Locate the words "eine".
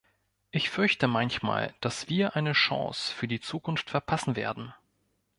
2.35-2.53